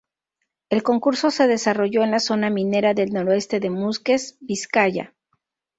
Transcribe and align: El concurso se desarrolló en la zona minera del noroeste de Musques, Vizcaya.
El 0.71 0.81
concurso 0.81 1.29
se 1.29 1.45
desarrolló 1.45 2.01
en 2.01 2.09
la 2.09 2.19
zona 2.19 2.49
minera 2.49 2.95
del 2.95 3.13
noroeste 3.13 3.59
de 3.59 3.69
Musques, 3.69 4.35
Vizcaya. 4.41 5.13